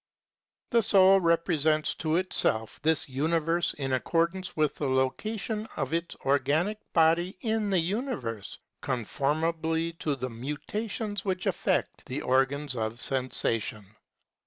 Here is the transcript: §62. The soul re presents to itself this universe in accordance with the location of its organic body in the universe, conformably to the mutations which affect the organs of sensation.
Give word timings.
§62. 0.71 0.77
The 0.77 0.81
soul 0.81 1.19
re 1.19 1.37
presents 1.37 1.93
to 1.93 2.15
itself 2.15 2.79
this 2.81 3.07
universe 3.07 3.75
in 3.75 3.93
accordance 3.93 4.57
with 4.57 4.73
the 4.73 4.87
location 4.89 5.67
of 5.77 5.93
its 5.93 6.15
organic 6.25 6.79
body 6.91 7.37
in 7.41 7.69
the 7.69 7.77
universe, 7.79 8.57
conformably 8.81 9.93
to 9.99 10.15
the 10.15 10.29
mutations 10.31 11.23
which 11.23 11.45
affect 11.45 12.03
the 12.07 12.23
organs 12.23 12.75
of 12.75 12.97
sensation. 12.97 13.85